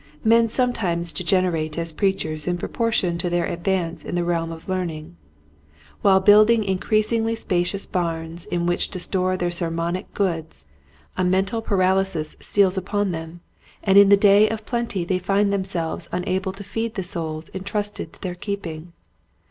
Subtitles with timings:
[0.23, 5.15] Men sometimes degenerate as preachers in proportion to their advance in the realm of learning.
[6.01, 10.65] While building increasingly spacious barns in which to store their sermonic goods
[11.17, 13.41] a mental paral ysis steals upon them,
[13.83, 18.11] and in the day of plenty they find themselves unable to feed the souls entrusted
[18.13, 18.93] to their keeping.